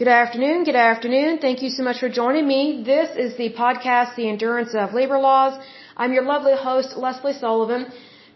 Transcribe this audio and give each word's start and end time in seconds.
Good 0.00 0.08
afternoon. 0.08 0.64
Good 0.64 0.80
afternoon. 0.90 1.40
Thank 1.40 1.60
you 1.62 1.68
so 1.68 1.82
much 1.86 1.98
for 2.02 2.08
joining 2.08 2.46
me. 2.48 2.82
This 2.86 3.10
is 3.24 3.36
the 3.36 3.48
podcast, 3.52 4.16
The 4.16 4.30
Endurance 4.30 4.74
of 4.74 4.94
Labor 4.94 5.18
Laws. 5.18 5.62
I'm 5.94 6.14
your 6.14 6.24
lovely 6.24 6.54
host, 6.56 6.96
Lesley 6.96 7.34
Sullivan. 7.34 7.82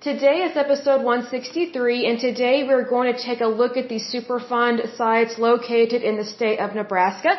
Today 0.03 0.37
is 0.46 0.58
episode 0.58 1.00
163, 1.03 2.06
and 2.08 2.19
today 2.21 2.64
we're 2.69 2.87
going 2.87 3.11
to 3.14 3.19
take 3.19 3.40
a 3.40 3.46
look 3.46 3.79
at 3.79 3.88
the 3.88 3.98
Superfund 4.12 4.95
sites 4.98 5.38
located 5.38 6.03
in 6.03 6.19
the 6.19 6.27
state 6.37 6.59
of 6.59 6.75
Nebraska. 6.75 7.32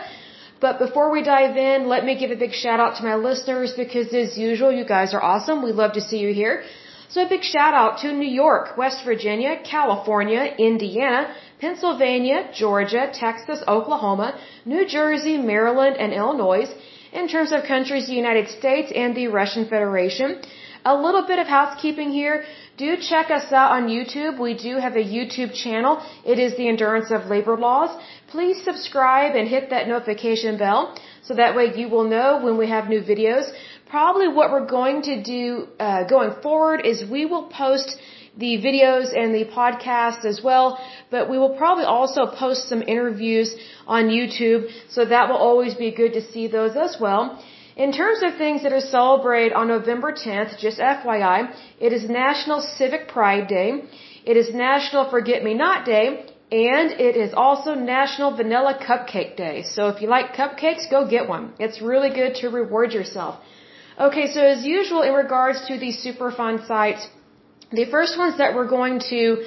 But 0.60 0.80
before 0.80 1.12
we 1.12 1.22
dive 1.22 1.56
in, 1.56 1.88
let 1.88 2.04
me 2.04 2.18
give 2.18 2.32
a 2.32 2.36
big 2.46 2.54
shout 2.54 2.80
out 2.80 2.96
to 2.96 3.04
my 3.04 3.14
listeners 3.14 3.74
because 3.78 4.12
as 4.12 4.36
usual, 4.36 4.72
you 4.72 4.86
guys 4.86 5.14
are 5.14 5.22
awesome. 5.22 5.62
We 5.62 5.72
love 5.72 5.94
to 6.00 6.02
see 6.02 6.18
you 6.18 6.34
here. 6.34 6.64
So 7.10 7.22
a 7.24 7.30
big 7.30 7.44
shout 7.44 7.76
out 7.76 8.00
to 8.00 8.12
New 8.12 8.34
York, 8.44 8.76
West 8.76 9.06
Virginia, 9.06 9.62
California, 9.64 10.44
Indiana, 10.58 11.36
Pennsylvania, 11.60 12.50
Georgia, 12.54 13.10
Texas, 13.14 13.60
Oklahoma, 13.68 14.38
New 14.66 14.86
Jersey, 14.86 15.38
Maryland, 15.38 15.96
and 15.98 16.14
Illinois. 16.14 16.68
In 17.14 17.28
terms 17.30 17.52
of 17.54 17.64
countries, 17.64 18.08
the 18.08 18.14
United 18.14 18.50
States 18.50 18.92
and 18.94 19.16
the 19.16 19.28
Russian 19.28 19.66
Federation. 19.68 20.42
A 20.84 20.96
little 20.96 21.26
bit 21.26 21.40
of 21.40 21.48
housekeeping 21.48 22.12
here. 22.12 22.44
Do 22.78 22.98
check 22.98 23.32
us 23.32 23.52
out 23.54 23.72
on 23.72 23.88
YouTube. 23.88 24.38
We 24.38 24.54
do 24.54 24.78
have 24.86 24.96
a 24.98 25.06
YouTube 25.16 25.54
channel. 25.54 26.04
It 26.26 26.38
is 26.38 26.58
the 26.58 26.68
Endurance 26.68 27.10
of 27.10 27.28
Labor 27.28 27.56
Laws. 27.58 27.98
Please 28.28 28.62
subscribe 28.64 29.36
and 29.36 29.48
hit 29.48 29.70
that 29.70 29.88
notification 29.88 30.58
bell 30.58 30.96
so 31.24 31.36
that 31.36 31.56
way 31.56 31.74
you 31.76 31.88
will 31.88 32.04
know 32.04 32.42
when 32.44 32.58
we 32.58 32.68
have 32.68 32.90
new 32.90 33.02
videos. 33.02 33.50
Probably 33.90 34.28
what 34.28 34.52
we're 34.52 34.68
going 34.68 35.02
to 35.04 35.24
do 35.24 35.68
uh, 35.80 36.04
going 36.04 36.34
forward 36.44 36.86
is 36.86 37.10
we 37.10 37.26
will 37.26 37.48
post 37.48 37.98
the 38.38 38.58
videos 38.68 39.18
and 39.18 39.34
the 39.34 39.46
podcast 39.46 40.26
as 40.26 40.42
well, 40.44 40.80
but 41.10 41.30
we 41.30 41.38
will 41.38 41.56
probably 41.56 41.86
also 41.86 42.26
post 42.28 42.68
some 42.68 42.82
interviews 42.82 43.56
on 43.88 44.06
YouTube, 44.06 44.70
so 44.90 45.06
that 45.06 45.30
will 45.30 45.38
always 45.50 45.74
be 45.76 45.92
good 45.92 46.14
to 46.14 46.22
see 46.32 46.48
those 46.48 46.76
as 46.76 46.98
well. 47.00 47.42
In 47.78 47.92
terms 47.92 48.20
of 48.24 48.38
things 48.38 48.64
that 48.64 48.72
are 48.72 48.88
celebrated 48.98 49.54
on 49.54 49.68
November 49.68 50.12
10th, 50.14 50.58
just 50.60 50.80
FYI, 50.80 51.54
it 51.80 51.92
is 51.92 52.10
National 52.10 52.62
Civic 52.62 53.08
Pride 53.10 53.48
Day, 53.48 53.84
it 54.26 54.38
is 54.38 54.54
National 54.54 55.10
Forget 55.10 55.44
Me 55.44 55.54
Not 55.54 55.86
Day, 55.86 56.26
and 56.52 56.92
it 57.08 57.16
is 57.18 57.34
also 57.34 57.74
National 57.74 58.36
Vanilla 58.36 58.80
Cupcake 58.88 59.36
Day. 59.36 59.64
So 59.64 59.90
if 59.90 60.02
you 60.02 60.08
like 60.08 60.34
cupcakes, 60.34 60.90
go 60.90 61.08
get 61.08 61.28
one. 61.28 61.54
It's 61.60 61.82
really 61.82 62.12
good 62.22 62.36
to 62.42 62.50
reward 62.50 62.94
yourself. 62.94 63.40
Okay, 64.00 64.28
so 64.34 64.42
as 64.42 64.64
usual 64.64 65.02
in 65.02 65.14
regards 65.14 65.66
to 65.68 65.78
these 65.78 65.98
Superfund 66.06 66.68
sites, 66.68 67.08
the 67.72 67.86
first 67.86 68.18
ones 68.18 68.38
that 68.38 68.56
we're 68.56 68.68
going 68.68 69.00
to 69.10 69.46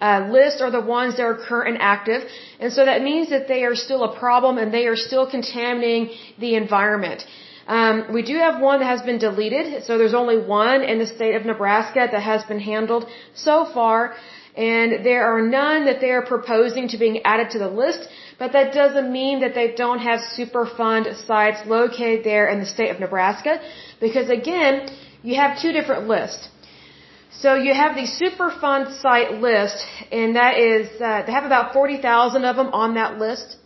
uh, 0.00 0.28
list 0.30 0.60
are 0.60 0.70
the 0.70 0.80
ones 0.80 1.16
that 1.16 1.22
are 1.22 1.34
current 1.34 1.68
and 1.74 1.78
active. 1.80 2.22
And 2.58 2.72
so 2.72 2.84
that 2.84 3.02
means 3.02 3.28
that 3.30 3.48
they 3.48 3.64
are 3.64 3.74
still 3.74 4.02
a 4.04 4.18
problem 4.18 4.58
and 4.58 4.72
they 4.72 4.86
are 4.86 4.96
still 4.96 5.30
contaminating 5.30 6.16
the 6.38 6.54
environment. 6.54 7.26
Um, 7.66 8.12
we 8.12 8.22
do 8.22 8.36
have 8.38 8.60
one 8.60 8.80
that 8.80 8.86
has 8.86 9.02
been 9.02 9.18
deleted. 9.18 9.84
So 9.84 9.98
there's 9.98 10.14
only 10.14 10.38
one 10.38 10.82
in 10.82 10.98
the 10.98 11.06
state 11.06 11.34
of 11.34 11.44
Nebraska 11.44 12.08
that 12.10 12.22
has 12.22 12.42
been 12.44 12.60
handled 12.60 13.06
so 13.34 13.64
far. 13.64 14.14
And 14.56 15.04
there 15.04 15.24
are 15.32 15.40
none 15.40 15.84
that 15.84 16.00
they 16.00 16.10
are 16.10 16.22
proposing 16.22 16.88
to 16.88 16.98
being 16.98 17.22
added 17.24 17.50
to 17.50 17.58
the 17.58 17.68
list. 17.68 18.08
But 18.38 18.52
that 18.52 18.72
doesn't 18.72 19.12
mean 19.12 19.40
that 19.40 19.54
they 19.54 19.68
don't 19.82 20.00
have 20.00 20.20
Superfund 20.36 21.04
sites 21.26 21.60
located 21.66 22.24
there 22.24 22.48
in 22.48 22.58
the 22.58 22.66
state 22.66 22.90
of 22.90 22.98
Nebraska. 22.98 23.60
Because 24.00 24.28
again, 24.30 24.90
you 25.22 25.36
have 25.36 25.60
two 25.60 25.72
different 25.72 26.08
lists. 26.08 26.48
So 27.32 27.54
you 27.54 27.72
have 27.72 27.94
the 27.94 28.08
Superfund 28.20 29.00
site 29.00 29.40
list, 29.40 29.86
and 30.10 30.34
that 30.34 30.58
is, 30.58 30.88
uh, 31.00 31.22
they 31.22 31.32
have 31.32 31.44
about 31.44 31.72
40,000 31.72 32.44
of 32.44 32.56
them 32.56 32.70
on 32.72 32.94
that 32.94 33.18
list, 33.18 33.56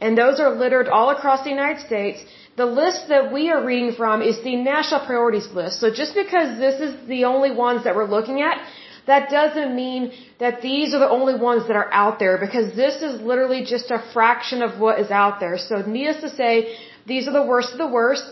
and 0.00 0.16
those 0.16 0.40
are 0.40 0.50
littered 0.50 0.88
all 0.88 1.10
across 1.10 1.44
the 1.44 1.50
United 1.50 1.84
States. 1.84 2.24
The 2.56 2.64
list 2.64 3.08
that 3.08 3.30
we 3.30 3.50
are 3.50 3.62
reading 3.64 3.92
from 3.92 4.22
is 4.22 4.40
the 4.42 4.56
national 4.56 5.04
priorities 5.04 5.48
list. 5.52 5.80
So 5.80 5.92
just 5.92 6.14
because 6.14 6.58
this 6.58 6.80
is 6.80 7.06
the 7.06 7.24
only 7.26 7.50
ones 7.50 7.84
that 7.84 7.94
we're 7.94 8.08
looking 8.08 8.40
at, 8.40 8.58
that 9.06 9.28
doesn't 9.28 9.76
mean 9.76 10.12
that 10.38 10.62
these 10.62 10.94
are 10.94 10.98
the 10.98 11.08
only 11.08 11.34
ones 11.34 11.66
that 11.68 11.76
are 11.76 11.92
out 11.92 12.18
there 12.18 12.38
because 12.38 12.74
this 12.74 13.02
is 13.02 13.20
literally 13.20 13.64
just 13.64 13.90
a 13.90 13.98
fraction 14.14 14.62
of 14.62 14.80
what 14.80 14.98
is 14.98 15.10
out 15.10 15.40
there. 15.40 15.58
So 15.58 15.82
needless 15.82 16.20
to 16.22 16.30
say, 16.30 16.76
these 17.06 17.28
are 17.28 17.32
the 17.32 17.46
worst 17.46 17.72
of 17.72 17.78
the 17.78 17.88
worst. 17.88 18.24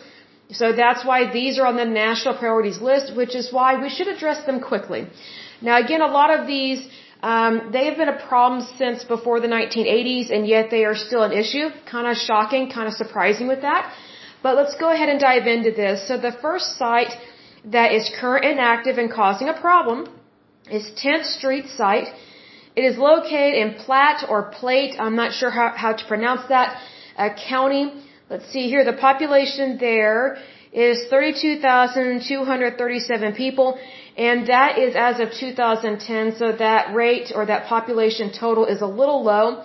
So 0.50 0.72
that's 0.72 1.04
why 1.04 1.30
these 1.30 1.58
are 1.58 1.66
on 1.66 1.76
the 1.76 1.84
national 1.84 2.34
priorities 2.38 2.80
list, 2.80 3.14
which 3.14 3.34
is 3.34 3.52
why 3.52 3.80
we 3.80 3.90
should 3.90 4.08
address 4.08 4.44
them 4.46 4.60
quickly. 4.60 5.06
Now 5.60 5.78
again, 5.84 6.00
a 6.00 6.06
lot 6.06 6.30
of 6.30 6.46
these, 6.46 6.86
um, 7.22 7.70
they 7.72 7.84
have 7.86 7.96
been 7.98 8.08
a 8.08 8.20
problem 8.28 8.66
since 8.78 9.04
before 9.04 9.40
the 9.40 9.48
1980s, 9.48 10.32
and 10.32 10.46
yet 10.46 10.70
they 10.70 10.84
are 10.84 10.94
still 10.94 11.22
an 11.22 11.32
issue. 11.32 11.68
Kind 11.90 12.06
of 12.06 12.16
shocking, 12.16 12.70
kind 12.70 12.88
of 12.88 12.94
surprising 12.94 13.46
with 13.46 13.60
that. 13.62 13.92
But 14.42 14.56
let's 14.56 14.76
go 14.76 14.90
ahead 14.90 15.08
and 15.08 15.20
dive 15.20 15.46
into 15.46 15.72
this. 15.72 16.06
So 16.08 16.16
the 16.16 16.32
first 16.32 16.78
site 16.78 17.12
that 17.64 17.92
is 17.92 18.10
current 18.20 18.44
and 18.44 18.60
active 18.60 18.96
and 18.96 19.10
causing 19.12 19.48
a 19.48 19.60
problem 19.60 20.08
is 20.70 20.84
10th 21.04 21.26
Street 21.38 21.66
site. 21.68 22.08
It 22.76 22.84
is 22.84 22.96
located 22.96 23.54
in 23.54 23.74
Platte 23.74 24.24
or 24.28 24.42
Plate, 24.60 24.94
I'm 24.98 25.16
not 25.16 25.32
sure 25.32 25.50
how, 25.50 25.72
how 25.76 25.92
to 25.92 26.04
pronounce 26.06 26.48
that, 26.48 26.80
uh, 27.16 27.30
county. 27.48 27.92
Let's 28.30 28.50
see 28.52 28.68
here, 28.68 28.84
the 28.84 28.92
population 28.92 29.78
there 29.80 30.36
is 30.70 31.06
32,237 31.08 33.34
people, 33.34 33.78
and 34.18 34.46
that 34.48 34.76
is 34.76 34.94
as 34.94 35.18
of 35.18 35.32
2010, 35.32 36.36
so 36.36 36.52
that 36.52 36.94
rate 36.94 37.32
or 37.34 37.46
that 37.46 37.68
population 37.68 38.30
total 38.30 38.66
is 38.66 38.82
a 38.82 38.86
little 38.86 39.24
low. 39.24 39.64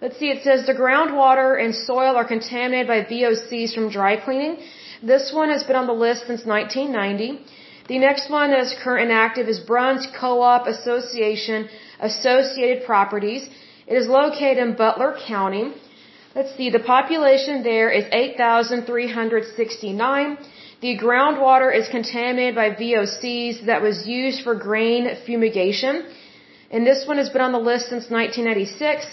Let's 0.00 0.16
see, 0.20 0.30
it 0.30 0.44
says 0.44 0.64
the 0.64 0.74
groundwater 0.74 1.60
and 1.60 1.74
soil 1.74 2.14
are 2.14 2.24
contaminated 2.24 2.86
by 2.86 3.02
VOCs 3.02 3.74
from 3.74 3.88
dry 3.90 4.16
cleaning. 4.16 4.58
This 5.02 5.32
one 5.32 5.50
has 5.50 5.64
been 5.64 5.74
on 5.74 5.88
the 5.88 5.98
list 6.06 6.28
since 6.28 6.44
1990. 6.44 7.40
The 7.88 7.98
next 7.98 8.30
one 8.30 8.52
that 8.52 8.60
is 8.60 8.76
current 8.84 9.10
and 9.10 9.12
active 9.12 9.48
is 9.48 9.58
Bruno 9.58 9.98
Co-op 10.20 10.68
Association 10.68 11.68
Associated 11.98 12.84
Properties. 12.84 13.50
It 13.88 13.96
is 13.96 14.06
located 14.06 14.58
in 14.58 14.76
Butler 14.76 15.16
County. 15.26 15.72
Let's 16.36 16.54
see, 16.56 16.68
the 16.68 16.80
population 16.80 17.62
there 17.62 17.90
is 17.90 18.06
8,369. 18.10 20.38
The 20.80 20.98
groundwater 20.98 21.72
is 21.80 21.88
contaminated 21.88 22.56
by 22.56 22.70
VOCs 22.70 23.66
that 23.66 23.82
was 23.82 24.08
used 24.08 24.42
for 24.42 24.56
grain 24.56 25.08
fumigation. 25.24 26.04
And 26.72 26.84
this 26.84 27.06
one 27.06 27.18
has 27.18 27.30
been 27.30 27.42
on 27.48 27.52
the 27.52 27.60
list 27.70 27.88
since 27.88 28.10
1996. 28.10 29.06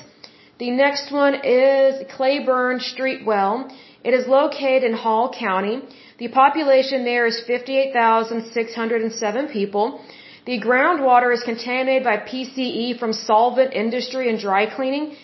The 0.58 0.72
next 0.72 1.12
one 1.12 1.36
is 1.46 2.04
Cleburn 2.16 2.80
Street 2.80 3.24
Well. 3.24 3.68
It 4.04 4.16
is 4.16 4.26
located 4.28 4.84
in 4.84 4.94
Hall 4.94 5.32
County. 5.32 5.84
The 6.18 6.30
population 6.30 7.04
there 7.04 7.28
is 7.28 7.40
58,607 7.46 9.48
people. 9.50 10.02
The 10.48 10.60
groundwater 10.60 11.32
is 11.32 11.44
contaminated 11.44 12.04
by 12.04 12.18
PCE 12.18 12.98
from 12.98 13.14
solvent 13.14 13.74
industry 13.74 14.28
and 14.30 14.40
dry 14.40 14.66
cleaning. 14.66 15.16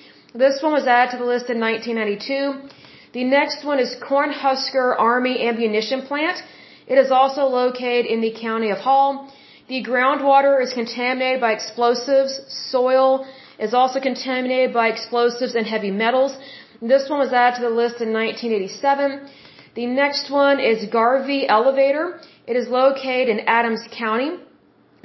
This 0.43 0.61
one 0.61 0.73
was 0.73 0.85
added 0.85 1.11
to 1.13 1.17
the 1.17 1.29
list 1.33 1.49
in 1.49 1.59
1992. 1.59 2.69
The 3.13 3.23
next 3.23 3.65
one 3.65 3.79
is 3.79 3.95
Cornhusker 4.09 4.89
Army 5.11 5.35
Ammunition 5.47 6.03
Plant. 6.03 6.43
It 6.85 6.99
is 7.03 7.09
also 7.09 7.45
located 7.61 8.05
in 8.05 8.21
the 8.21 8.33
county 8.39 8.69
of 8.69 8.77
Hall. 8.77 9.33
The 9.67 9.83
groundwater 9.83 10.61
is 10.61 10.73
contaminated 10.73 11.41
by 11.41 11.53
explosives. 11.53 12.39
Soil 12.71 13.25
is 13.57 13.73
also 13.73 13.99
contaminated 13.99 14.75
by 14.75 14.89
explosives 14.89 15.55
and 15.55 15.65
heavy 15.65 15.89
metals. 15.89 16.37
This 16.83 17.09
one 17.09 17.19
was 17.25 17.33
added 17.33 17.55
to 17.55 17.63
the 17.63 17.75
list 17.81 17.99
in 18.05 18.13
1987. 18.13 19.27
The 19.73 19.87
next 19.87 20.29
one 20.29 20.59
is 20.59 20.85
Garvey 20.85 21.49
Elevator. 21.49 22.21
It 22.45 22.55
is 22.55 22.67
located 22.67 23.29
in 23.29 23.39
Adams 23.47 23.83
County. 23.91 24.31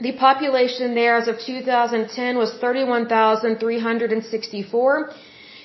The 0.06 0.12
population 0.12 0.94
there 1.00 1.16
as 1.16 1.28
of 1.28 1.38
2010 1.38 2.36
was 2.36 2.52
31,364. 2.54 5.10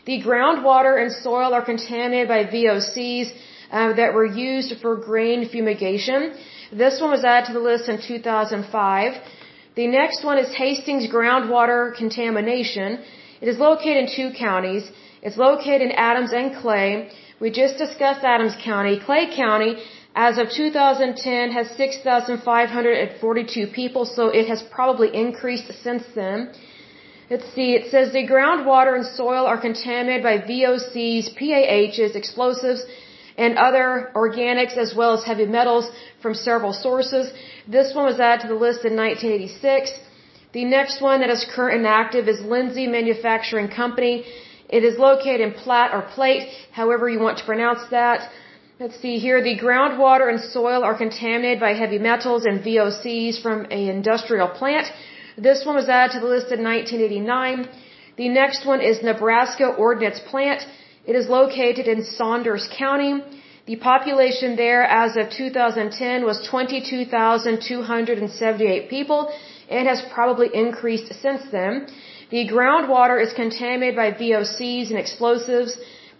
The 0.05 0.21
groundwater 0.27 1.01
and 1.01 1.11
soil 1.11 1.53
are 1.57 1.65
contaminated 1.71 2.27
by 2.33 2.39
VOCs 2.55 3.27
uh, 3.71 3.93
that 3.99 4.09
were 4.13 4.25
used 4.25 4.71
for 4.81 4.95
grain 4.95 5.49
fumigation. 5.49 6.19
This 6.71 7.01
one 7.01 7.11
was 7.17 7.23
added 7.23 7.47
to 7.47 7.53
the 7.53 7.65
list 7.71 7.89
in 7.89 7.97
2005. 7.99 9.21
The 9.75 9.87
next 9.87 10.23
one 10.23 10.37
is 10.37 10.53
Hastings 10.53 11.07
groundwater 11.15 11.95
contamination. 11.95 12.99
It 13.41 13.47
is 13.47 13.57
located 13.57 13.97
in 14.03 14.07
two 14.19 14.29
counties. 14.37 14.83
It's 15.23 15.37
located 15.37 15.81
in 15.81 15.91
Adams 16.09 16.31
and 16.31 16.55
Clay. 16.61 17.09
We 17.39 17.49
just 17.49 17.77
discussed 17.77 18.23
Adams 18.23 18.55
County. 18.63 18.99
Clay 18.99 19.35
County 19.35 19.77
as 20.17 20.39
of 20.39 20.49
2010 20.49 21.51
has 21.51 21.67
6,542 21.77 23.67
people, 23.67 24.03
so 24.03 24.29
it 24.29 24.47
has 24.47 24.63
probably 24.77 25.09
increased 25.15 25.71
since 25.83 26.03
then. 26.15 26.37
Let's 27.29 27.49
see, 27.53 27.69
it 27.79 27.91
says 27.91 28.11
the 28.13 28.25
groundwater 28.33 28.93
and 28.95 29.05
soil 29.05 29.45
are 29.51 29.59
contaminated 29.67 30.23
by 30.23 30.35
VOCs, 30.39 31.25
PAHs, 31.39 32.15
explosives, 32.15 32.81
and 33.37 33.59
other 33.59 34.11
organics 34.15 34.75
as 34.85 34.95
well 34.99 35.13
as 35.17 35.23
heavy 35.23 35.45
metals 35.45 35.85
from 36.23 36.33
several 36.33 36.73
sources. 36.73 37.31
This 37.67 37.93
one 37.93 38.05
was 38.05 38.19
added 38.19 38.41
to 38.41 38.47
the 38.47 38.61
list 38.67 38.85
in 38.89 38.95
1986. 38.95 39.91
The 40.53 40.65
next 40.65 40.99
one 40.99 41.19
that 41.21 41.29
is 41.29 41.45
current 41.55 41.77
and 41.77 41.85
active 41.85 42.27
is 42.27 42.39
Lindsay 42.41 42.87
Manufacturing 42.87 43.67
Company. 43.67 44.25
It 44.67 44.83
is 44.83 44.97
located 44.97 45.41
in 45.41 45.51
Platte 45.53 45.93
or 45.93 46.01
Plate, 46.15 46.49
however 46.71 47.07
you 47.07 47.19
want 47.19 47.37
to 47.37 47.45
pronounce 47.45 47.83
that. 47.91 48.19
Let's 48.79 49.01
see 49.01 49.17
here. 49.17 49.41
The 49.41 49.57
groundwater 49.57 50.29
and 50.29 50.39
soil 50.39 50.83
are 50.83 50.95
contaminated 50.95 51.59
by 51.59 51.73
heavy 51.73 51.97
metals 51.97 52.45
and 52.45 52.63
VOCs 52.63 53.41
from 53.41 53.65
an 53.77 53.87
industrial 53.97 54.49
plant. 54.49 54.85
This 55.35 55.65
one 55.65 55.75
was 55.75 55.89
added 55.89 56.13
to 56.13 56.19
the 56.19 56.27
list 56.27 56.51
in 56.51 56.63
1989. 56.63 57.67
The 58.17 58.29
next 58.29 58.67
one 58.67 58.81
is 58.81 59.01
Nebraska 59.01 59.65
Ordnance 59.85 60.19
Plant. 60.19 60.61
It 61.07 61.15
is 61.15 61.27
located 61.27 61.87
in 61.87 62.03
Saunders 62.03 62.69
County. 62.77 63.23
The 63.65 63.77
population 63.77 64.55
there 64.55 64.83
as 64.83 65.17
of 65.17 65.31
2010 65.31 66.23
was 66.23 66.47
22,278 66.47 68.89
people 68.91 69.33
and 69.71 69.87
has 69.87 70.03
probably 70.13 70.49
increased 70.53 71.11
since 71.19 71.41
then. 71.51 71.87
The 72.29 72.47
groundwater 72.47 73.19
is 73.25 73.33
contaminated 73.33 73.95
by 73.95 74.11
VOCs 74.11 74.91
and 74.91 74.99
explosives. 74.99 75.75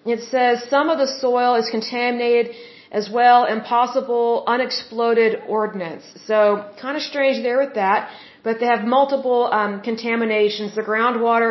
It 0.05 0.21
says 0.31 0.63
some 0.69 0.89
of 0.89 0.97
the 0.97 1.07
soil 1.19 1.55
is 1.55 1.69
contaminated 1.69 2.55
as 2.91 3.09
well 3.09 3.43
and 3.43 3.63
possible 3.63 4.43
unexploded 4.47 5.41
ordnance. 5.47 6.03
So 6.25 6.65
kind 6.79 6.95
of 6.95 7.03
strange 7.03 7.43
there 7.43 7.57
with 7.57 7.73
that 7.75 8.09
but 8.47 8.59
they 8.61 8.69
have 8.73 8.83
multiple 8.99 9.41
um, 9.59 9.73
contaminations, 9.89 10.69
the 10.81 10.85
groundwater 10.91 11.49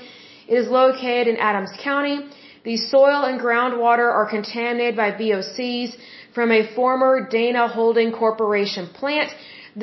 It 0.48 0.56
is 0.62 0.68
located 0.68 1.28
in 1.28 1.36
Adams 1.36 1.70
County. 1.80 2.28
The 2.68 2.76
soil 2.76 3.20
and 3.28 3.40
groundwater 3.40 4.08
are 4.18 4.28
contaminated 4.36 4.94
by 4.94 5.10
VOCs 5.20 5.90
from 6.34 6.48
a 6.52 6.66
former 6.74 7.12
Dana 7.36 7.66
Holding 7.66 8.10
Corporation 8.12 8.88
plant. 8.98 9.30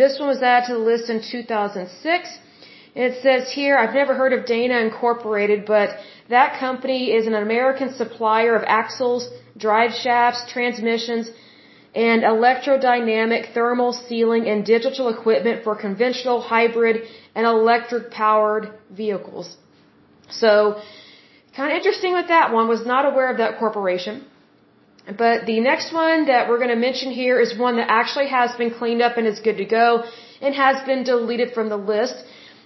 This 0.01 0.19
one 0.19 0.27
was 0.33 0.43
added 0.43 0.67
to 0.67 0.73
the 0.73 0.85
list 0.91 1.09
in 1.13 1.19
2006. 1.19 2.37
It 3.05 3.13
says 3.23 3.51
here, 3.59 3.75
I've 3.75 3.95
never 4.01 4.13
heard 4.13 4.33
of 4.33 4.45
Dana 4.45 4.77
Incorporated, 4.87 5.65
but 5.65 5.89
that 6.29 6.59
company 6.59 7.01
is 7.17 7.25
an 7.25 7.33
American 7.33 7.89
supplier 8.01 8.53
of 8.55 8.63
axles, 8.67 9.29
drive 9.57 9.91
shafts, 10.03 10.41
transmissions, 10.55 11.31
and 11.95 12.21
electrodynamic 12.21 13.51
thermal 13.55 13.93
sealing 13.93 14.45
and 14.51 14.63
digital 14.63 15.07
equipment 15.09 15.63
for 15.63 15.75
conventional, 15.87 16.39
hybrid, 16.39 16.97
and 17.33 17.47
electric 17.47 18.11
powered 18.11 18.65
vehicles. 18.91 19.57
So, 20.29 20.81
kind 21.55 21.71
of 21.71 21.77
interesting 21.77 22.13
with 22.13 22.27
that 22.27 22.51
one, 22.53 22.67
was 22.67 22.85
not 22.85 23.05
aware 23.05 23.29
of 23.31 23.37
that 23.37 23.59
corporation. 23.59 24.25
But 25.23 25.45
the 25.45 25.59
next 25.59 25.93
one 25.93 26.25
that 26.25 26.49
we're 26.49 26.57
going 26.57 26.75
to 26.77 26.83
mention 26.87 27.11
here 27.11 27.39
is 27.39 27.57
one 27.57 27.75
that 27.77 27.89
actually 27.89 28.27
has 28.27 28.55
been 28.55 28.71
cleaned 28.71 29.01
up 29.01 29.17
and 29.17 29.27
is 29.27 29.39
good 29.39 29.57
to 29.57 29.65
go 29.65 30.03
and 30.41 30.55
has 30.55 30.83
been 30.85 31.03
deleted 31.03 31.53
from 31.53 31.69
the 31.69 31.77
list. 31.77 32.15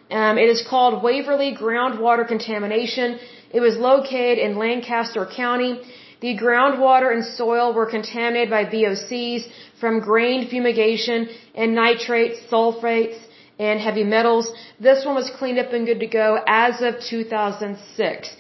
Um, 0.09 0.37
it 0.37 0.49
is 0.49 0.65
called 0.67 1.03
Waverly 1.03 1.55
Groundwater 1.55 2.25
Contamination. 2.27 3.19
It 3.51 3.59
was 3.59 3.75
located 3.77 4.39
in 4.39 4.57
Lancaster 4.57 5.25
County. 5.25 5.81
The 6.21 6.37
groundwater 6.37 7.13
and 7.13 7.23
soil 7.23 7.73
were 7.73 7.85
contaminated 7.85 8.49
by 8.49 8.65
VOCs 8.65 9.43
from 9.79 9.99
grain 9.99 10.49
fumigation 10.49 11.29
and 11.55 11.75
nitrates, 11.75 12.39
sulfates, 12.51 13.19
and 13.57 13.79
heavy 13.79 14.03
metals. 14.03 14.51
This 14.79 15.05
one 15.05 15.15
was 15.15 15.29
cleaned 15.29 15.59
up 15.59 15.71
and 15.73 15.85
good 15.85 15.99
to 15.99 16.07
go 16.07 16.39
as 16.47 16.81
of 16.81 16.99
2006. 17.01 18.35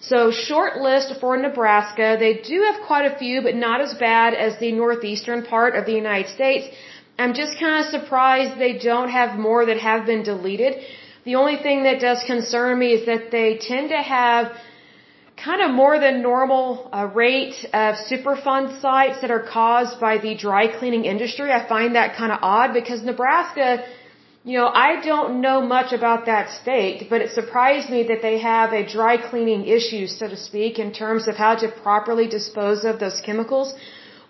So 0.00 0.30
short 0.30 0.78
list 0.78 1.12
for 1.20 1.36
Nebraska. 1.36 2.16
They 2.18 2.34
do 2.50 2.62
have 2.62 2.80
quite 2.86 3.04
a 3.04 3.18
few, 3.18 3.42
but 3.42 3.54
not 3.54 3.82
as 3.82 3.92
bad 3.94 4.32
as 4.32 4.58
the 4.58 4.72
northeastern 4.72 5.44
part 5.44 5.76
of 5.76 5.84
the 5.84 5.92
United 5.92 6.30
States. 6.30 6.74
I'm 7.18 7.34
just 7.34 7.58
kind 7.60 7.84
of 7.84 7.90
surprised 7.90 8.58
they 8.58 8.78
don't 8.78 9.10
have 9.10 9.38
more 9.38 9.66
that 9.66 9.76
have 9.76 10.06
been 10.06 10.22
deleted. 10.22 10.80
The 11.24 11.34
only 11.34 11.56
thing 11.58 11.82
that 11.82 12.00
does 12.00 12.24
concern 12.24 12.78
me 12.78 12.92
is 12.92 13.04
that 13.04 13.30
they 13.30 13.58
tend 13.58 13.90
to 13.90 13.98
have 13.98 14.52
kind 15.36 15.60
of 15.60 15.70
more 15.70 15.98
than 15.98 16.22
normal 16.22 16.88
uh, 16.92 17.06
rate 17.14 17.56
of 17.74 17.96
Superfund 18.10 18.80
sites 18.80 19.20
that 19.20 19.30
are 19.30 19.42
caused 19.42 20.00
by 20.00 20.16
the 20.16 20.34
dry 20.34 20.66
cleaning 20.78 21.04
industry. 21.04 21.50
I 21.52 21.68
find 21.68 21.94
that 21.94 22.16
kind 22.16 22.32
of 22.32 22.38
odd 22.42 22.72
because 22.72 23.02
Nebraska 23.02 23.84
you 24.42 24.56
know, 24.58 24.68
I 24.68 25.04
don't 25.04 25.42
know 25.42 25.60
much 25.60 25.92
about 25.92 26.24
that 26.26 26.50
state, 26.50 27.08
but 27.10 27.20
it 27.20 27.32
surprised 27.32 27.90
me 27.90 28.04
that 28.04 28.22
they 28.22 28.38
have 28.38 28.72
a 28.72 28.86
dry 28.86 29.16
cleaning 29.18 29.66
issue, 29.66 30.06
so 30.06 30.28
to 30.28 30.36
speak, 30.36 30.78
in 30.78 30.92
terms 30.92 31.28
of 31.28 31.36
how 31.36 31.56
to 31.56 31.68
properly 31.68 32.26
dispose 32.26 32.84
of 32.84 32.98
those 32.98 33.20
chemicals. 33.20 33.74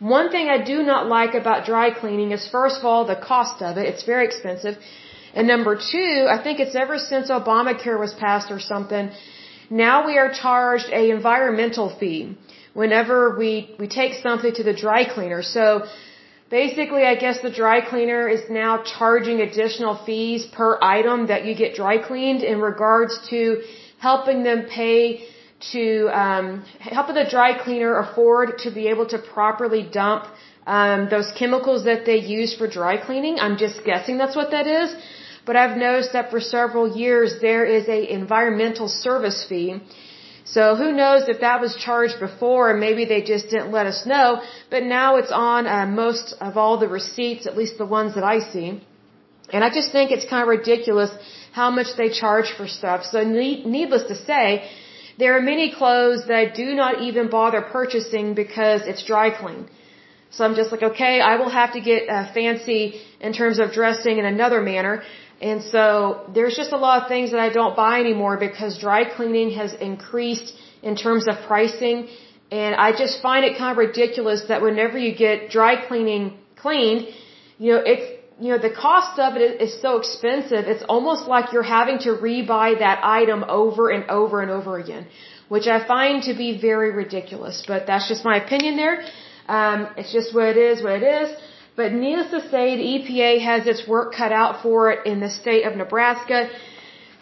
One 0.00 0.31
thing 0.31 0.49
I 0.49 0.59
do 0.64 0.83
not 0.83 1.07
like 1.07 1.35
about 1.35 1.64
dry 1.64 1.90
cleaning 1.93 2.33
is 2.33 2.49
first 2.49 2.81
of 2.81 2.85
all 2.85 3.05
the 3.05 3.14
cost 3.14 3.62
of 3.62 3.76
it. 3.76 3.87
It's 3.87 4.02
very 4.02 4.25
expensive. 4.25 4.79
And 5.33 5.47
number 5.47 5.76
two, 5.76 6.26
I 6.29 6.43
think 6.43 6.59
it's 6.59 6.75
ever 6.75 6.99
since 6.99 7.31
Obamacare 7.31 8.00
was 8.00 8.12
passed 8.12 8.50
or 8.50 8.59
something, 8.59 9.12
now 9.71 10.07
we 10.07 10.19
are 10.19 10.33
charged 10.33 10.88
a 10.90 11.11
environmental 11.11 11.88
fee 11.88 12.37
whenever 12.75 13.38
we, 13.38 13.76
we 13.79 13.87
take 13.87 14.14
something 14.14 14.52
to 14.55 14.64
the 14.64 14.73
dry 14.73 15.05
cleaner. 15.05 15.43
So 15.43 15.87
Basically, 16.50 17.04
I 17.04 17.14
guess 17.14 17.40
the 17.40 17.50
dry 17.62 17.80
cleaner 17.80 18.28
is 18.28 18.42
now 18.50 18.83
charging 18.83 19.40
additional 19.40 19.95
fees 20.04 20.47
per 20.47 20.78
item 20.83 21.28
that 21.28 21.45
you 21.45 21.54
get 21.54 21.76
dry 21.76 21.97
cleaned 21.99 22.42
in 22.42 22.61
regards 22.61 23.14
to 23.30 23.62
helping 23.99 24.42
them 24.42 24.66
pay 24.69 25.28
to 25.73 26.09
um, 26.23 26.64
helping 26.80 27.14
the 27.14 27.28
dry 27.30 27.50
cleaner 27.64 27.99
afford 27.99 28.59
to 28.64 28.71
be 28.73 28.88
able 28.88 29.07
to 29.14 29.19
properly 29.19 29.88
dump 30.00 30.25
um, 30.66 31.09
those 31.09 31.30
chemicals 31.38 31.85
that 31.85 32.04
they 32.04 32.16
use 32.16 32.57
for 32.59 32.66
dry 32.66 32.97
cleaning. 32.97 33.38
I'm 33.38 33.57
just 33.57 33.85
guessing 33.85 34.19
that's 34.19 34.35
what 34.35 34.50
that 34.50 34.66
is. 34.66 34.97
But 35.47 35.54
I've 35.54 35.76
noticed 35.76 36.12
that 36.14 36.30
for 36.33 36.40
several 36.40 36.97
years 36.97 37.37
there 37.40 37.64
is 37.64 37.88
a 37.88 38.12
environmental 38.12 38.88
service 38.88 39.47
fee 39.49 39.80
so 40.54 40.62
who 40.80 40.90
knows 41.00 41.28
if 41.28 41.40
that 41.47 41.61
was 41.64 41.73
charged 41.87 42.19
before 42.19 42.71
and 42.71 42.78
maybe 42.87 43.04
they 43.04 43.23
just 43.33 43.50
didn't 43.52 43.71
let 43.78 43.87
us 43.92 44.00
know, 44.12 44.28
but 44.75 44.83
now 44.83 45.09
it's 45.21 45.30
on 45.30 45.66
uh, 45.66 45.87
most 45.87 46.35
of 46.40 46.57
all 46.57 46.76
the 46.85 46.88
receipts, 46.88 47.47
at 47.50 47.57
least 47.57 47.78
the 47.78 47.90
ones 47.99 48.14
that 48.16 48.25
I 48.25 48.38
see. 48.52 48.69
And 49.52 49.64
I 49.66 49.71
just 49.78 49.92
think 49.92 50.11
it's 50.11 50.28
kind 50.33 50.42
of 50.42 50.49
ridiculous 50.49 51.11
how 51.52 51.71
much 51.71 51.88
they 51.97 52.09
charge 52.23 52.49
for 52.57 52.66
stuff. 52.66 53.04
So 53.12 53.23
needless 53.23 54.04
to 54.12 54.16
say, 54.30 54.47
there 55.19 55.37
are 55.37 55.42
many 55.42 55.66
clothes 55.80 56.26
that 56.26 56.37
I 56.45 56.47
do 56.62 56.69
not 56.83 57.00
even 57.09 57.30
bother 57.38 57.62
purchasing 57.78 58.35
because 58.35 58.80
it's 58.90 59.04
dry 59.04 59.28
clean. 59.30 59.69
So 60.30 60.45
I'm 60.45 60.54
just 60.54 60.71
like, 60.73 60.85
okay, 60.90 61.21
I 61.21 61.37
will 61.37 61.50
have 61.50 61.73
to 61.75 61.80
get 61.80 62.09
uh, 62.09 62.33
fancy 62.33 63.00
in 63.21 63.33
terms 63.33 63.59
of 63.59 63.73
dressing 63.73 64.19
in 64.19 64.25
another 64.25 64.61
manner. 64.61 65.02
And 65.40 65.62
so 65.62 66.30
there's 66.35 66.54
just 66.54 66.73
a 66.73 66.76
lot 66.76 67.02
of 67.02 67.09
things 67.09 67.30
that 67.30 67.40
I 67.40 67.50
don't 67.50 67.75
buy 67.75 68.00
anymore 68.00 68.37
because 68.37 68.78
dry 68.78 69.04
cleaning 69.16 69.50
has 69.52 69.73
increased 69.73 70.52
in 70.82 70.97
terms 70.97 71.28
of 71.28 71.35
pricing. 71.47 72.09
And 72.50 72.75
I 72.75 72.92
just 72.92 73.23
find 73.23 73.44
it 73.44 73.56
kind 73.56 73.70
of 73.73 73.78
ridiculous 73.78 74.44
that 74.49 74.61
whenever 74.61 74.99
you 74.99 75.14
get 75.14 75.50
dry 75.50 75.87
cleaning 75.87 76.38
cleaned, 76.56 77.09
you 77.59 77.73
know, 77.73 77.82
it's, 77.92 78.06
you 78.38 78.49
know, 78.52 78.59
the 78.59 78.75
cost 78.75 79.18
of 79.18 79.37
it 79.37 79.61
is 79.61 79.80
so 79.80 79.99
expensive. 79.99 80.64
It's 80.66 80.82
almost 80.88 81.26
like 81.26 81.52
you're 81.52 81.62
having 81.62 81.99
to 82.00 82.11
rebuy 82.11 82.78
that 82.78 83.00
item 83.02 83.44
over 83.49 83.90
and 83.90 84.11
over 84.11 84.42
and 84.42 84.50
over 84.50 84.78
again, 84.78 85.06
which 85.49 85.66
I 85.66 85.87
find 85.87 86.23
to 86.25 86.35
be 86.35 86.59
very 86.61 86.90
ridiculous. 86.90 87.62
But 87.66 87.87
that's 87.87 88.09
just 88.09 88.25
my 88.25 88.37
opinion 88.44 88.76
there. 88.76 89.04
Um, 89.49 89.88
it's 89.97 90.12
just 90.12 90.35
what 90.35 90.49
it 90.49 90.56
is, 90.56 90.82
what 90.82 91.02
it 91.02 91.06
is. 91.23 91.37
But 91.81 91.93
needless 91.95 92.31
to 92.37 92.43
say, 92.55 92.65
the 92.77 92.89
EPA 92.97 93.31
has 93.51 93.67
its 93.73 93.83
work 93.89 94.09
cut 94.21 94.33
out 94.41 94.63
for 94.63 94.91
it 94.93 94.99
in 95.11 95.19
the 95.27 95.31
state 95.31 95.65
of 95.69 95.73
Nebraska. 95.83 96.39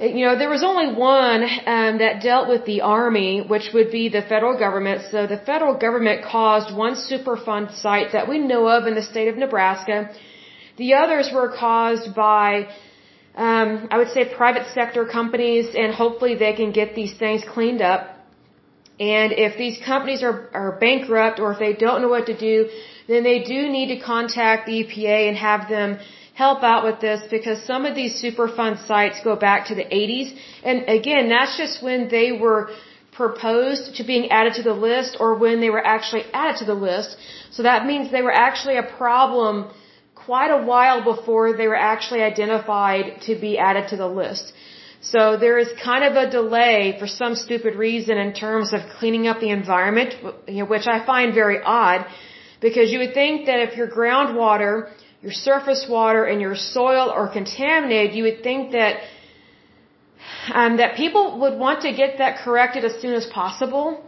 You 0.00 0.22
know, 0.26 0.34
there 0.36 0.52
was 0.56 0.64
only 0.70 0.88
one 0.94 1.42
um, 1.74 1.92
that 2.02 2.14
dealt 2.28 2.48
with 2.48 2.64
the 2.64 2.80
Army, 2.80 3.32
which 3.52 3.66
would 3.74 3.90
be 3.92 4.08
the 4.08 4.22
federal 4.32 4.58
government. 4.64 4.98
So 5.12 5.28
the 5.28 5.40
federal 5.50 5.74
government 5.86 6.24
caused 6.24 6.74
one 6.84 6.94
Superfund 7.10 7.66
site 7.82 8.10
that 8.16 8.28
we 8.32 8.40
know 8.40 8.66
of 8.66 8.88
in 8.88 8.96
the 8.96 9.06
state 9.12 9.28
of 9.32 9.36
Nebraska. 9.36 9.96
The 10.76 10.94
others 11.02 11.30
were 11.32 11.50
caused 11.66 12.08
by, 12.16 12.48
um, 13.36 13.86
I 13.92 13.96
would 13.98 14.12
say, 14.16 14.22
private 14.42 14.66
sector 14.74 15.04
companies, 15.18 15.66
and 15.82 15.94
hopefully 15.94 16.34
they 16.34 16.54
can 16.60 16.72
get 16.72 16.96
these 16.96 17.14
things 17.16 17.42
cleaned 17.54 17.82
up. 17.92 18.02
And 18.98 19.30
if 19.46 19.56
these 19.56 19.78
companies 19.92 20.24
are, 20.24 20.50
are 20.52 20.72
bankrupt 20.80 21.38
or 21.38 21.52
if 21.52 21.60
they 21.60 21.74
don't 21.74 22.02
know 22.02 22.08
what 22.08 22.26
to 22.26 22.36
do, 22.36 22.68
then 23.08 23.22
they 23.30 23.38
do 23.52 23.60
need 23.76 23.88
to 23.94 23.98
contact 24.14 24.66
the 24.66 24.74
EPA 24.82 25.18
and 25.28 25.36
have 25.36 25.68
them 25.68 25.98
help 26.42 26.62
out 26.72 26.82
with 26.88 26.98
this 27.06 27.20
because 27.36 27.58
some 27.70 27.82
of 27.88 27.94
these 28.00 28.12
Superfund 28.22 28.76
sites 28.86 29.16
go 29.28 29.34
back 29.34 29.60
to 29.70 29.74
the 29.80 29.86
80s. 30.02 30.28
And 30.62 30.78
again, 30.98 31.24
that's 31.34 31.56
just 31.62 31.82
when 31.82 32.08
they 32.16 32.28
were 32.44 32.62
proposed 33.20 33.96
to 33.96 34.04
being 34.12 34.30
added 34.38 34.54
to 34.60 34.64
the 34.70 34.76
list 34.88 35.16
or 35.22 35.30
when 35.44 35.56
they 35.62 35.70
were 35.76 35.84
actually 35.94 36.24
added 36.42 36.56
to 36.62 36.66
the 36.72 36.78
list. 36.88 37.16
So 37.50 37.64
that 37.70 37.86
means 37.90 38.12
they 38.18 38.26
were 38.28 38.38
actually 38.48 38.76
a 38.76 38.88
problem 39.02 39.54
quite 40.14 40.52
a 40.58 40.62
while 40.72 41.00
before 41.12 41.46
they 41.60 41.68
were 41.72 41.82
actually 41.92 42.22
identified 42.32 43.04
to 43.22 43.32
be 43.46 43.52
added 43.68 43.84
to 43.92 43.96
the 43.96 44.10
list. 44.22 44.52
So 45.00 45.36
there 45.44 45.58
is 45.64 45.68
kind 45.90 46.04
of 46.08 46.12
a 46.24 46.26
delay 46.38 46.96
for 47.00 47.06
some 47.06 47.34
stupid 47.46 47.74
reason 47.86 48.18
in 48.26 48.32
terms 48.46 48.72
of 48.76 48.80
cleaning 48.98 49.26
up 49.30 49.38
the 49.40 49.52
environment, 49.60 50.10
which 50.72 50.86
I 50.94 51.04
find 51.12 51.34
very 51.42 51.60
odd 51.62 52.00
because 52.60 52.90
you 52.92 52.98
would 52.98 53.14
think 53.14 53.46
that 53.46 53.60
if 53.60 53.76
your 53.76 53.88
groundwater, 53.88 54.90
your 55.22 55.32
surface 55.32 55.86
water, 55.88 56.24
and 56.24 56.40
your 56.40 56.56
soil 56.56 57.10
are 57.10 57.28
contaminated, 57.32 58.14
you 58.14 58.24
would 58.24 58.42
think 58.42 58.72
that 58.72 59.00
um, 60.52 60.76
that 60.78 60.96
people 60.96 61.38
would 61.40 61.58
want 61.58 61.82
to 61.82 61.92
get 61.92 62.18
that 62.18 62.38
corrected 62.44 62.84
as 62.84 63.00
soon 63.00 63.14
as 63.14 63.26
possible. 63.26 64.02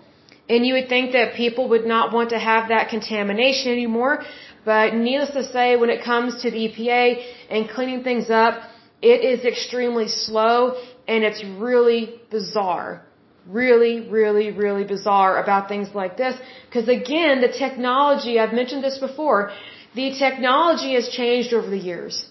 And 0.49 0.67
you 0.67 0.75
would 0.75 0.89
think 0.89 1.13
that 1.13 1.35
people 1.35 1.69
would 1.69 1.87
not 1.87 2.13
want 2.13 2.31
to 2.31 2.39
have 2.39 2.69
that 2.71 2.89
contamination 2.89 3.71
anymore. 3.71 4.25
But 4.65 4.95
needless 4.95 5.31
to 5.31 5.45
say, 5.45 5.77
when 5.77 5.91
it 5.91 6.03
comes 6.03 6.43
to 6.43 6.51
the 6.51 6.69
EPA 6.69 7.25
and 7.51 7.69
cleaning 7.69 8.03
things 8.03 8.31
up, 8.31 8.55
it 9.01 9.25
is 9.25 9.45
extremely 9.45 10.09
slow 10.09 10.77
and 11.07 11.25
it's 11.25 11.43
really 11.45 12.21
bizarre 12.31 13.05
really, 13.53 14.09
really, 14.09 14.51
really 14.51 14.85
bizarre 14.85 15.43
about 15.43 15.69
things 15.69 15.89
like 15.95 16.17
this. 16.17 16.35
Because 16.67 16.89
again, 16.89 17.41
the 17.41 17.53
technology, 17.65 18.39
I've 18.39 18.53
mentioned 18.53 18.83
this 18.85 18.99
before, 18.99 19.53
the 19.95 20.09
technology 20.19 20.95
has 20.95 21.09
changed 21.09 21.53
over 21.53 21.69
the 21.69 21.83
years. 21.91 22.27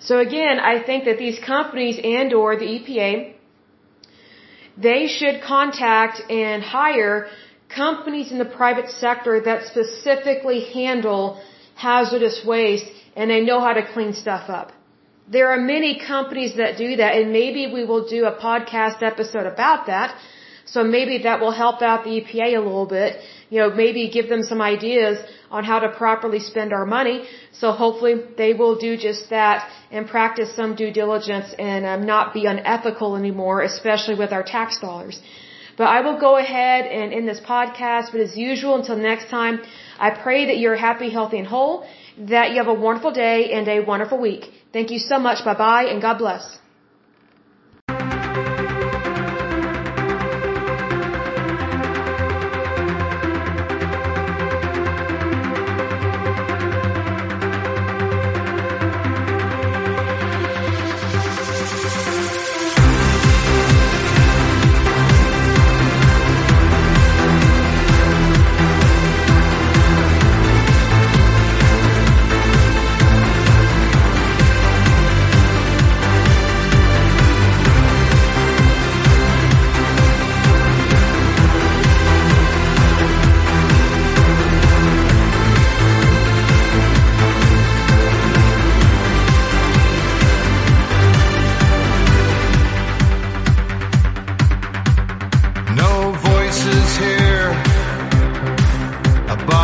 So 0.00 0.18
again, 0.18 0.58
I 0.58 0.82
think 0.82 1.04
that 1.04 1.18
these 1.18 1.38
companies 1.38 1.98
and 2.02 2.32
or 2.32 2.56
the 2.56 2.66
EPA, 2.76 3.34
they 4.76 5.06
should 5.06 5.42
contact 5.42 6.22
and 6.30 6.62
hire 6.62 7.28
companies 7.68 8.32
in 8.32 8.38
the 8.38 8.50
private 8.60 8.90
sector 8.90 9.40
that 9.40 9.66
specifically 9.66 10.60
handle 10.72 11.40
hazardous 11.74 12.44
waste 12.44 12.86
and 13.16 13.30
they 13.30 13.40
know 13.40 13.60
how 13.60 13.72
to 13.72 13.84
clean 13.92 14.12
stuff 14.12 14.48
up. 14.48 14.72
There 15.28 15.50
are 15.50 15.60
many 15.60 15.98
companies 15.98 16.56
that 16.56 16.76
do 16.78 16.96
that, 16.96 17.14
and 17.16 17.32
maybe 17.32 17.72
we 17.72 17.84
will 17.84 18.08
do 18.08 18.24
a 18.26 18.34
podcast 18.36 19.02
episode 19.02 19.46
about 19.46 19.86
that. 19.86 20.16
So 20.64 20.82
maybe 20.82 21.18
that 21.18 21.40
will 21.40 21.50
help 21.50 21.82
out 21.82 22.04
the 22.04 22.10
EPA 22.20 22.56
a 22.56 22.60
little 22.60 22.86
bit. 22.86 23.20
You 23.50 23.58
know, 23.60 23.70
maybe 23.70 24.08
give 24.08 24.28
them 24.28 24.42
some 24.42 24.60
ideas 24.60 25.18
on 25.50 25.64
how 25.64 25.78
to 25.80 25.88
properly 25.90 26.40
spend 26.40 26.72
our 26.72 26.86
money. 26.86 27.28
So 27.52 27.72
hopefully 27.72 28.14
they 28.38 28.52
will 28.54 28.76
do 28.76 28.96
just 28.96 29.28
that 29.30 29.70
and 29.90 30.08
practice 30.08 30.54
some 30.56 30.74
due 30.74 30.90
diligence 30.90 31.54
and 31.58 31.84
um, 31.84 32.06
not 32.06 32.32
be 32.32 32.46
unethical 32.46 33.16
anymore, 33.16 33.62
especially 33.62 34.14
with 34.14 34.32
our 34.32 34.42
tax 34.42 34.80
dollars. 34.80 35.20
But 35.76 35.88
I 35.88 36.00
will 36.00 36.18
go 36.18 36.36
ahead 36.36 36.86
and 36.86 37.12
end 37.12 37.28
this 37.28 37.40
podcast. 37.40 38.12
But 38.12 38.20
as 38.20 38.36
usual, 38.36 38.76
until 38.76 38.96
next 38.96 39.28
time, 39.28 39.60
I 39.98 40.10
pray 40.10 40.46
that 40.46 40.58
you're 40.58 40.76
happy, 40.76 41.10
healthy, 41.10 41.38
and 41.38 41.46
whole, 41.46 41.84
that 42.18 42.50
you 42.50 42.56
have 42.56 42.68
a 42.68 42.74
wonderful 42.74 43.12
day 43.12 43.52
and 43.52 43.68
a 43.68 43.80
wonderful 43.80 44.18
week. 44.18 44.50
Thank 44.72 44.90
you 44.90 44.98
so 44.98 45.18
much. 45.18 45.44
Bye 45.44 45.54
bye 45.54 45.84
and 45.84 46.00
God 46.00 46.18
bless. 46.18 46.58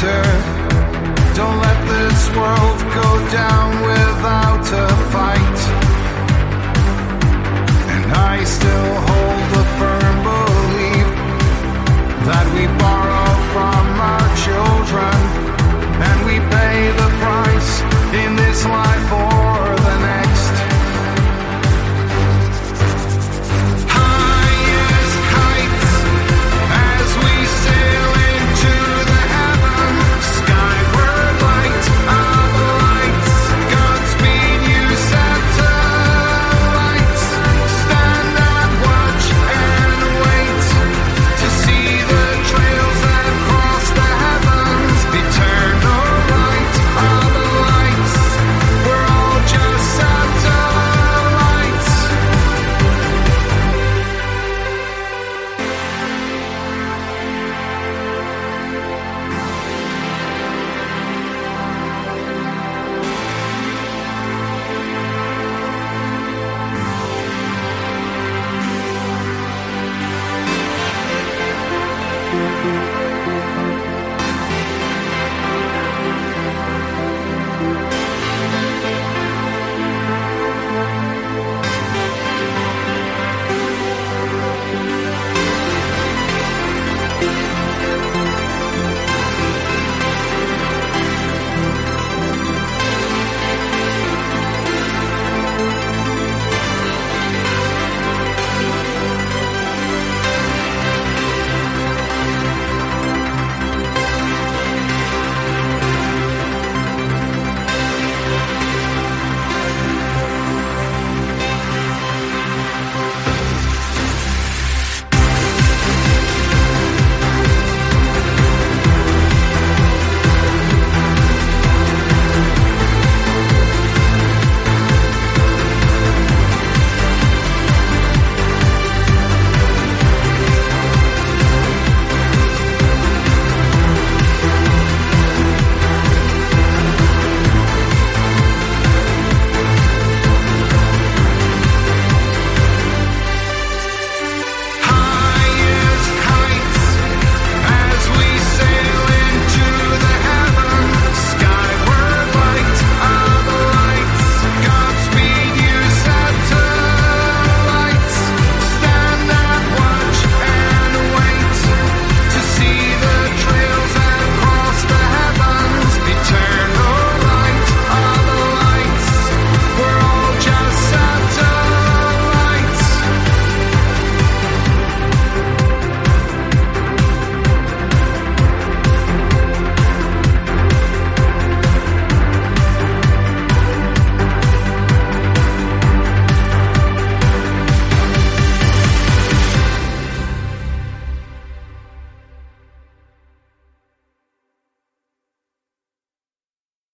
Don't 0.00 1.58
let 1.58 1.88
this 1.88 2.28
world 2.36 2.78
go 2.94 3.30
down 3.32 3.82
without 3.82 4.72
a 4.72 5.10
fight. 5.10 5.47